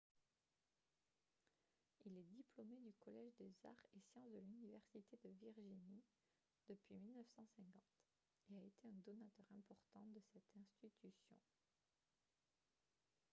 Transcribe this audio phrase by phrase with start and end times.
[2.07, 6.01] il est diplômé du collège des arts et sciences de l'université de virginie
[6.67, 7.67] depuis 1950
[8.51, 11.35] et a été un donateur important de cette institution